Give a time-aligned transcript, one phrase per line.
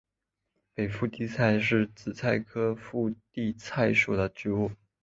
[0.73, 4.71] 北附地菜是紫草科附地菜属的植物。